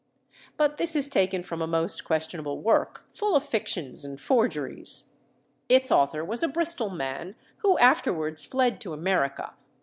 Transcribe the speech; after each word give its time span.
But 0.57 0.77
this 0.77 0.95
is 0.95 1.07
taken 1.07 1.43
from 1.43 1.61
a 1.61 1.67
most 1.67 2.05
questionable 2.05 2.59
work, 2.59 3.03
full 3.13 3.35
of 3.35 3.43
fictions 3.43 4.03
and 4.03 4.19
forgeries. 4.19 5.11
Its 5.69 5.91
author 5.91 6.25
was 6.25 6.41
a 6.41 6.47
Bristol 6.47 6.89
man, 6.89 7.35
who 7.57 7.77
afterwards 7.77 8.43
fled 8.43 8.81
to 8.81 8.93
America. 8.93 9.53